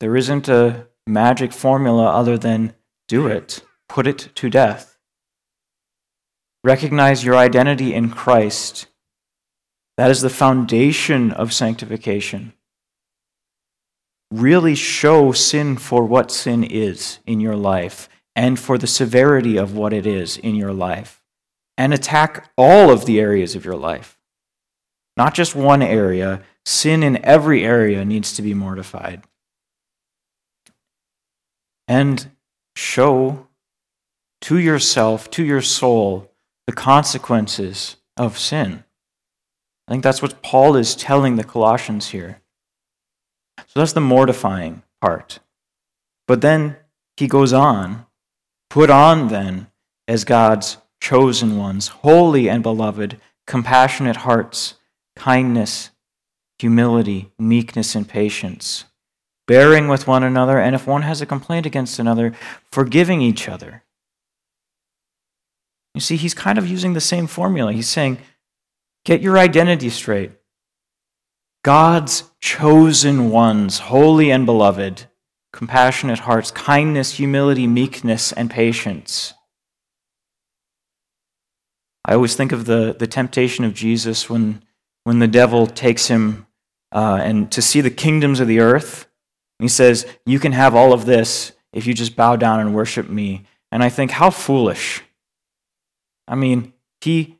there 0.00 0.16
isn't 0.16 0.48
a 0.48 0.88
magic 1.06 1.52
formula 1.52 2.06
other 2.06 2.38
than 2.38 2.74
do 3.08 3.26
it, 3.26 3.62
put 3.90 4.06
it 4.06 4.30
to 4.36 4.48
death. 4.48 4.98
Recognize 6.64 7.24
your 7.24 7.36
identity 7.36 7.92
in 7.92 8.08
Christ. 8.08 8.86
That 9.98 10.10
is 10.10 10.22
the 10.22 10.30
foundation 10.30 11.30
of 11.30 11.52
sanctification. 11.52 12.54
Really 14.30 14.74
show 14.74 15.32
sin 15.32 15.76
for 15.76 16.06
what 16.06 16.30
sin 16.30 16.64
is 16.64 17.18
in 17.26 17.40
your 17.40 17.56
life 17.56 18.08
and 18.34 18.58
for 18.58 18.78
the 18.78 18.86
severity 18.86 19.58
of 19.58 19.76
what 19.76 19.92
it 19.92 20.06
is 20.06 20.38
in 20.38 20.54
your 20.54 20.72
life 20.72 21.21
and 21.76 21.92
attack 21.92 22.50
all 22.56 22.90
of 22.90 23.06
the 23.06 23.20
areas 23.20 23.54
of 23.54 23.64
your 23.64 23.76
life. 23.76 24.18
Not 25.16 25.34
just 25.34 25.54
one 25.54 25.82
area, 25.82 26.42
sin 26.64 27.02
in 27.02 27.24
every 27.24 27.64
area 27.64 28.04
needs 28.04 28.32
to 28.34 28.42
be 28.42 28.54
mortified. 28.54 29.22
And 31.88 32.30
show 32.76 33.48
to 34.42 34.58
yourself, 34.58 35.30
to 35.30 35.44
your 35.44 35.62
soul, 35.62 36.30
the 36.66 36.72
consequences 36.72 37.96
of 38.16 38.38
sin. 38.38 38.84
I 39.86 39.92
think 39.92 40.02
that's 40.02 40.22
what 40.22 40.42
Paul 40.42 40.76
is 40.76 40.94
telling 40.94 41.36
the 41.36 41.44
Colossians 41.44 42.08
here. 42.08 42.40
So 43.68 43.80
that's 43.80 43.92
the 43.92 44.00
mortifying 44.00 44.82
part. 45.00 45.40
But 46.26 46.40
then 46.40 46.76
he 47.16 47.26
goes 47.26 47.52
on, 47.52 48.06
put 48.70 48.90
on 48.90 49.28
then 49.28 49.68
as 50.08 50.24
God's 50.24 50.78
chosen 51.02 51.58
ones, 51.58 51.88
holy 51.88 52.48
and 52.48 52.62
beloved, 52.62 53.20
compassionate 53.44 54.18
hearts, 54.18 54.74
kindness, 55.16 55.90
humility, 56.60 57.32
meekness, 57.40 57.96
and 57.96 58.08
patience, 58.08 58.84
bearing 59.48 59.88
with 59.88 60.06
one 60.06 60.22
another, 60.22 60.60
and 60.60 60.76
if 60.76 60.86
one 60.86 61.02
has 61.02 61.20
a 61.20 61.26
complaint 61.26 61.66
against 61.66 61.98
another, 61.98 62.32
forgiving 62.70 63.20
each 63.20 63.48
other. 63.48 63.82
You 65.92 66.00
see, 66.00 66.14
he's 66.14 66.34
kind 66.34 66.56
of 66.56 66.68
using 66.68 66.92
the 66.92 67.00
same 67.00 67.26
formula. 67.26 67.72
He's 67.72 67.88
saying, 67.88 68.18
get 69.04 69.20
your 69.20 69.36
identity 69.36 69.90
straight. 69.90 70.30
God's 71.64 72.30
chosen 72.38 73.28
ones, 73.30 73.80
holy 73.80 74.30
and 74.30 74.46
beloved, 74.46 75.06
compassionate 75.52 76.20
hearts, 76.20 76.52
kindness, 76.52 77.14
humility, 77.14 77.66
meekness, 77.66 78.30
and 78.30 78.48
patience. 78.48 79.34
I 82.04 82.14
always 82.14 82.34
think 82.34 82.52
of 82.52 82.64
the, 82.64 82.96
the 82.98 83.06
temptation 83.06 83.64
of 83.64 83.74
Jesus 83.74 84.28
when, 84.28 84.62
when 85.04 85.20
the 85.20 85.28
devil 85.28 85.66
takes 85.66 86.08
him 86.08 86.46
uh, 86.92 87.20
and 87.22 87.50
to 87.52 87.62
see 87.62 87.80
the 87.80 87.90
kingdoms 87.90 88.40
of 88.40 88.48
the 88.48 88.60
earth. 88.60 89.06
He 89.58 89.68
says, 89.68 90.06
You 90.26 90.38
can 90.38 90.52
have 90.52 90.74
all 90.74 90.92
of 90.92 91.06
this 91.06 91.52
if 91.72 91.86
you 91.86 91.94
just 91.94 92.16
bow 92.16 92.36
down 92.36 92.60
and 92.60 92.74
worship 92.74 93.08
me. 93.08 93.44
And 93.70 93.82
I 93.82 93.88
think, 93.88 94.10
how 94.10 94.30
foolish. 94.30 95.02
I 96.28 96.34
mean, 96.34 96.72
he, 97.00 97.38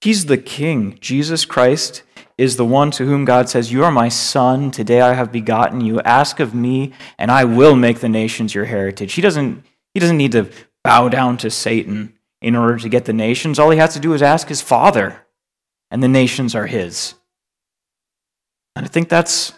he's 0.00 0.26
the 0.26 0.38
king. 0.38 0.98
Jesus 1.00 1.44
Christ 1.44 2.02
is 2.36 2.56
the 2.56 2.64
one 2.64 2.90
to 2.92 3.04
whom 3.04 3.24
God 3.24 3.48
says, 3.48 3.72
You 3.72 3.84
are 3.84 3.92
my 3.92 4.08
son. 4.08 4.70
Today 4.70 5.00
I 5.00 5.14
have 5.14 5.30
begotten 5.30 5.80
you. 5.80 6.00
Ask 6.00 6.40
of 6.40 6.54
me, 6.54 6.92
and 7.18 7.30
I 7.30 7.44
will 7.44 7.76
make 7.76 8.00
the 8.00 8.08
nations 8.08 8.54
your 8.54 8.64
heritage. 8.64 9.14
He 9.14 9.22
doesn't, 9.22 9.64
he 9.94 10.00
doesn't 10.00 10.16
need 10.16 10.32
to 10.32 10.50
bow 10.82 11.08
down 11.08 11.36
to 11.38 11.50
Satan 11.50 12.14
in 12.40 12.56
order 12.56 12.78
to 12.78 12.88
get 12.88 13.04
the 13.04 13.12
nations. 13.12 13.58
All 13.58 13.70
he 13.70 13.78
has 13.78 13.94
to 13.94 14.00
do 14.00 14.12
is 14.12 14.22
ask 14.22 14.48
his 14.48 14.62
father, 14.62 15.26
and 15.90 16.02
the 16.02 16.08
nations 16.08 16.54
are 16.54 16.66
his. 16.66 17.14
And 18.76 18.84
I 18.84 18.88
think 18.88 19.08
that's, 19.08 19.52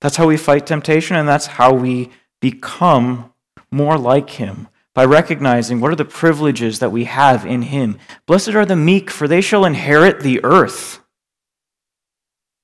that's 0.00 0.16
how 0.16 0.26
we 0.26 0.36
fight 0.36 0.66
temptation, 0.66 1.16
and 1.16 1.28
that's 1.28 1.46
how 1.46 1.72
we 1.72 2.10
become 2.40 3.32
more 3.70 3.96
like 3.96 4.30
him 4.30 4.68
by 4.94 5.04
recognizing 5.04 5.80
what 5.80 5.90
are 5.90 5.96
the 5.96 6.04
privileges 6.04 6.78
that 6.78 6.92
we 6.92 7.04
have 7.04 7.44
in 7.44 7.62
him. 7.62 7.98
Blessed 8.26 8.50
are 8.50 8.66
the 8.66 8.76
meek, 8.76 9.10
for 9.10 9.26
they 9.26 9.40
shall 9.40 9.64
inherit 9.64 10.20
the 10.20 10.44
earth. 10.44 11.00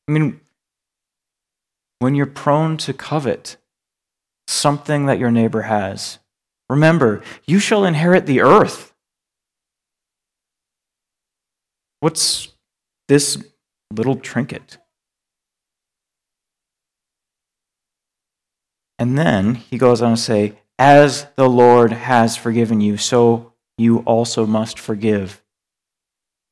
I 0.06 0.12
mean, 0.12 0.40
when 1.98 2.14
you're 2.14 2.26
prone 2.26 2.76
to 2.78 2.92
covet 2.92 3.56
something 4.46 5.06
that 5.06 5.18
your 5.18 5.30
neighbor 5.30 5.62
has, 5.62 6.18
remember, 6.70 7.20
you 7.46 7.59
shall 7.59 7.85
inherit 7.85 8.26
the 8.26 8.40
earth. 8.40 8.94
What's 11.98 12.48
this 13.09 13.42
little 13.92 14.16
trinket? 14.16 14.78
And 18.98 19.18
then 19.18 19.56
he 19.56 19.78
goes 19.78 20.00
on 20.00 20.14
to 20.14 20.16
say, 20.16 20.54
As 20.78 21.26
the 21.37 21.48
Lord 21.48 21.92
has 21.92 22.37
forgiven 22.37 22.80
you, 22.80 22.96
so 22.96 23.52
you 23.76 23.98
also 24.00 24.46
must 24.46 24.78
forgive. 24.78 25.42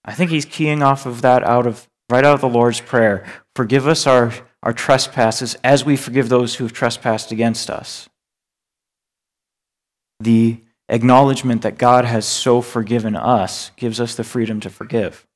I 0.05 0.15
think 0.15 0.31
he's 0.31 0.45
keying 0.45 0.83
off 0.83 1.07
of 1.07 1.23
that 1.23 1.45
out 1.45 1.67
of 1.67 1.87
right 2.11 2.25
out 2.25 2.35
of 2.35 2.41
the 2.41 2.49
Lord's 2.49 2.81
Prayer. 2.81 3.25
Forgive 3.55 3.87
us 3.87 4.07
our, 4.07 4.33
our 4.63 4.73
trespasses 4.73 5.57
as 5.63 5.85
we 5.85 5.97
forgive 5.97 6.29
those 6.29 6.55
who 6.55 6.65
have 6.65 6.73
trespassed 6.73 7.31
against 7.31 7.69
us. 7.69 8.09
The 10.21 10.61
acknowledgement 10.89 11.63
that 11.63 11.79
God 11.79 12.05
has 12.05 12.27
so 12.27 12.61
forgiven 12.61 13.15
us 13.15 13.71
gives 13.77 14.01
us 14.01 14.15
the 14.15 14.25
freedom 14.25 14.61
to 14.61 14.71
forgive. 14.71 15.27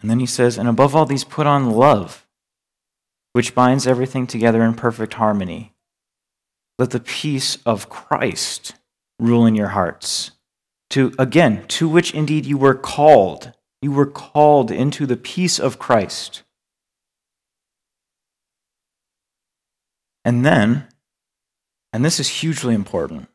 And 0.00 0.10
then 0.10 0.20
he 0.20 0.26
says, 0.26 0.58
And 0.58 0.68
above 0.68 0.94
all 0.94 1.06
these, 1.06 1.24
put 1.24 1.46
on 1.46 1.70
love, 1.70 2.26
which 3.32 3.54
binds 3.54 3.86
everything 3.86 4.26
together 4.26 4.62
in 4.62 4.74
perfect 4.74 5.14
harmony. 5.14 5.72
Let 6.78 6.90
the 6.90 7.00
peace 7.00 7.56
of 7.64 7.88
Christ 7.88 8.74
rule 9.18 9.46
in 9.46 9.54
your 9.54 9.68
hearts. 9.68 10.32
To, 10.90 11.12
again, 11.18 11.66
to 11.68 11.88
which 11.88 12.12
indeed 12.12 12.44
you 12.44 12.58
were 12.58 12.74
called. 12.74 13.52
You 13.80 13.92
were 13.92 14.06
called 14.06 14.70
into 14.70 15.06
the 15.06 15.16
peace 15.16 15.58
of 15.58 15.78
Christ. 15.78 16.42
And 20.24 20.44
then, 20.44 20.88
and 21.92 22.04
this 22.04 22.18
is 22.18 22.28
hugely 22.28 22.74
important, 22.74 23.28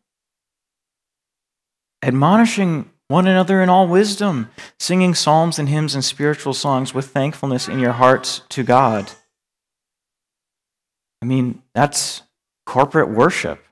admonishing 2.04 2.90
one 3.08 3.28
another 3.28 3.62
in 3.62 3.70
all 3.70 3.88
wisdom, 3.88 4.50
singing 4.80 5.16
psalms 5.16 5.60
and 5.60 5.70
hymns 5.70 5.96
and 5.96 6.06
spiritual 6.06 6.54
songs 6.54 6.94
with 6.94 7.08
thankfulness 7.08 7.68
in 7.68 7.80
your 7.80 7.94
hearts 7.94 8.42
to 8.50 8.64
God. 8.64 9.12
I 11.22 11.26
mean, 11.26 11.62
that's 11.74 12.22
corporate 12.66 13.10
worship. 13.10 13.64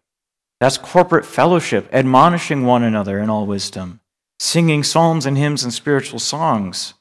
That's 0.60 0.78
corporate 0.78 1.26
fellowship, 1.26 1.88
admonishing 1.94 2.66
one 2.66 2.82
another 2.82 3.20
in 3.20 3.30
all 3.30 3.46
wisdom, 3.46 4.00
singing 4.40 4.84
psalms 4.84 5.26
and 5.26 5.38
hymns 5.38 5.64
and 5.64 5.72
spiritual 5.72 6.20
songs. 6.20 6.96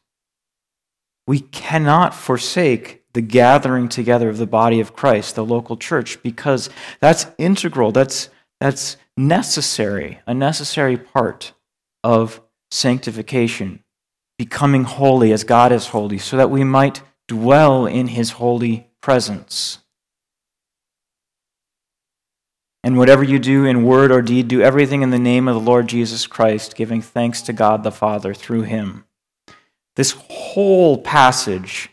We 1.27 1.41
cannot 1.41 2.15
forsake 2.15 3.03
the 3.17 3.23
gathering 3.23 3.89
together 3.89 4.29
of 4.29 4.37
the 4.37 4.47
body 4.47 4.79
of 4.79 4.95
Christ, 4.95 5.37
the 5.37 5.45
local 5.45 5.79
church, 5.79 6.23
because 6.23 6.69
that's 7.01 7.27
integral, 7.39 7.91
that's, 7.91 8.29
that's 8.61 8.99
necessary, 9.17 10.21
a 10.27 10.35
necessary 10.35 10.99
part 10.99 11.55
of 12.05 12.43
sanctification, 12.71 13.83
becoming 14.37 14.85
holy 14.85 15.33
as 15.33 15.45
God 15.45 15.73
is 15.73 15.87
holy, 15.87 16.19
so 16.19 16.37
that 16.37 16.51
we 16.51 16.63
might 16.63 17.01
dwell 17.27 17.87
in 17.87 18.09
his 18.09 18.33
holy 18.33 18.91
presence. 19.01 19.79
And 22.85 22.99
whatever 22.99 23.25
you 23.25 23.39
do 23.39 23.65
in 23.65 23.87
word 23.87 24.13
or 24.13 24.21
deed, 24.21 24.47
do 24.47 24.61
everything 24.61 25.01
in 25.01 25.09
the 25.09 25.19
name 25.19 25.49
of 25.49 25.55
the 25.55 25.61
Lord 25.71 25.89
Jesus 25.89 26.27
Christ, 26.27 26.77
giving 26.77 27.01
thanks 27.01 27.41
to 27.43 27.55
God 27.55 27.83
the 27.83 27.91
Father 27.91 28.35
through 28.35 28.65
him. 28.65 29.07
This 29.95 30.11
whole 30.29 30.99
passage, 30.99 31.89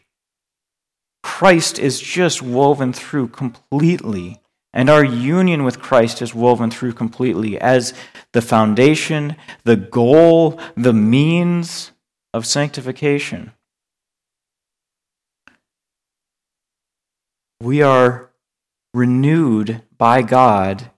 Christ 1.23 1.79
is 1.79 1.99
just 1.99 2.41
woven 2.41 2.93
through 2.93 3.29
completely. 3.29 4.39
And 4.73 4.89
our 4.89 5.03
union 5.03 5.63
with 5.63 5.79
Christ 5.79 6.21
is 6.21 6.33
woven 6.33 6.71
through 6.71 6.93
completely 6.93 7.59
as 7.59 7.93
the 8.31 8.41
foundation, 8.41 9.35
the 9.63 9.75
goal, 9.75 10.59
the 10.75 10.93
means 10.93 11.91
of 12.33 12.45
sanctification. 12.45 13.51
We 17.61 17.81
are 17.81 18.31
renewed 18.93 19.83
by 19.97 20.23
God, 20.23 20.91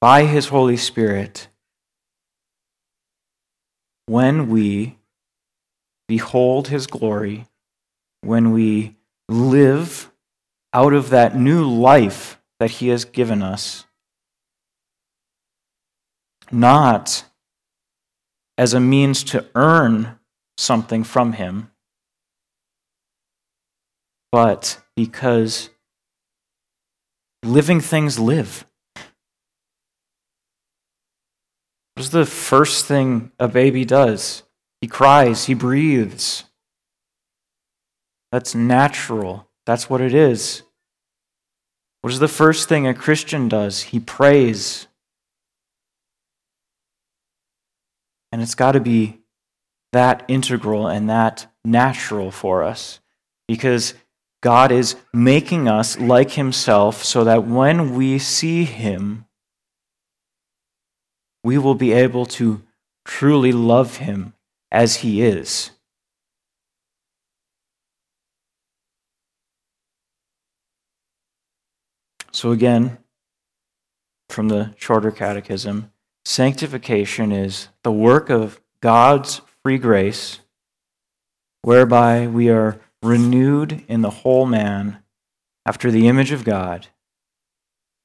by 0.00 0.24
His 0.24 0.48
Holy 0.48 0.76
Spirit, 0.76 1.48
when 4.06 4.48
we 4.48 4.98
behold 6.08 6.68
His 6.68 6.86
glory, 6.86 7.46
when 8.22 8.52
we 8.52 8.96
live 9.28 10.10
out 10.72 10.94
of 10.94 11.10
that 11.10 11.36
new 11.36 11.68
life 11.68 12.40
that 12.58 12.70
He 12.70 12.88
has 12.88 13.04
given 13.04 13.42
us, 13.42 13.84
not 16.50 17.24
as 18.56 18.74
a 18.74 18.80
means 18.80 19.22
to 19.24 19.46
earn 19.54 20.18
something 20.56 21.04
from 21.04 21.34
Him, 21.34 21.70
but 24.30 24.80
because 24.96 25.70
living 27.42 27.80
things 27.80 28.18
live. 28.18 28.64
What's 31.94 32.08
the 32.08 32.24
first 32.24 32.86
thing 32.86 33.32
a 33.38 33.48
baby 33.48 33.84
does? 33.84 34.44
He 34.80 34.88
cries, 34.88 35.44
he 35.44 35.54
breathes. 35.54 36.44
That's 38.32 38.54
natural. 38.54 39.46
That's 39.66 39.88
what 39.88 40.00
it 40.00 40.14
is. 40.14 40.62
What 42.00 42.12
is 42.12 42.18
the 42.18 42.26
first 42.26 42.68
thing 42.68 42.86
a 42.86 42.94
Christian 42.94 43.48
does? 43.48 43.82
He 43.82 44.00
prays. 44.00 44.88
And 48.32 48.42
it's 48.42 48.56
got 48.56 48.72
to 48.72 48.80
be 48.80 49.20
that 49.92 50.24
integral 50.26 50.88
and 50.88 51.08
that 51.10 51.46
natural 51.64 52.30
for 52.30 52.64
us 52.64 52.98
because 53.46 53.94
God 54.42 54.72
is 54.72 54.96
making 55.12 55.68
us 55.68 55.98
like 56.00 56.32
Himself 56.32 57.04
so 57.04 57.24
that 57.24 57.46
when 57.46 57.94
we 57.94 58.18
see 58.18 58.64
Him, 58.64 59.26
we 61.44 61.58
will 61.58 61.74
be 61.74 61.92
able 61.92 62.24
to 62.26 62.62
truly 63.04 63.52
love 63.52 63.98
Him 63.98 64.32
as 64.72 64.96
He 64.96 65.22
is. 65.22 65.70
So, 72.32 72.50
again, 72.50 72.98
from 74.28 74.48
the 74.48 74.74
shorter 74.78 75.10
catechism, 75.10 75.92
sanctification 76.24 77.30
is 77.32 77.68
the 77.82 77.92
work 77.92 78.30
of 78.30 78.60
God's 78.80 79.42
free 79.62 79.78
grace, 79.78 80.40
whereby 81.60 82.26
we 82.26 82.48
are 82.48 82.80
renewed 83.02 83.84
in 83.88 84.00
the 84.00 84.10
whole 84.10 84.46
man 84.46 85.02
after 85.66 85.90
the 85.90 86.08
image 86.08 86.32
of 86.32 86.44
God, 86.44 86.88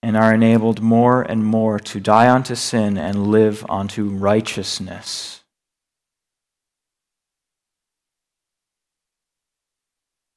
and 0.04 0.16
are 0.16 0.34
enabled 0.34 0.82
more 0.82 1.22
and 1.22 1.46
more 1.46 1.80
to 1.80 2.00
die 2.00 2.30
unto 2.30 2.54
sin 2.54 2.98
and 2.98 3.28
live 3.28 3.66
unto 3.70 4.10
righteousness. 4.10 5.37